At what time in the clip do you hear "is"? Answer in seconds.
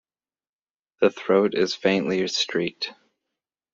1.53-1.75